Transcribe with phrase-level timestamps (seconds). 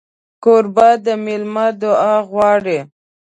[0.43, 2.79] کوربه د مېلمه دعا غواړي.